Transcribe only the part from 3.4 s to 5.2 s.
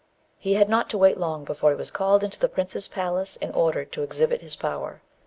ordered to exhibit his power.